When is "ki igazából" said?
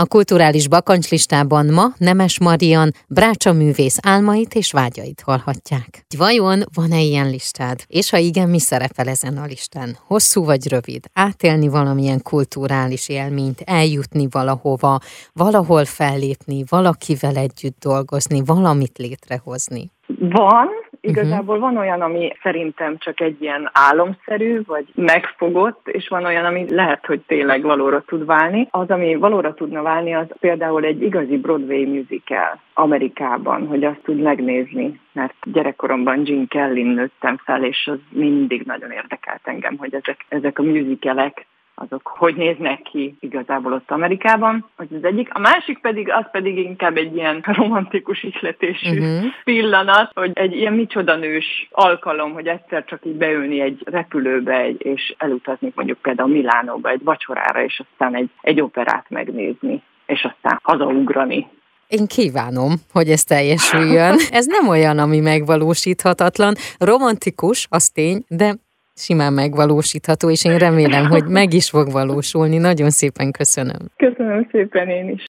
42.82-43.72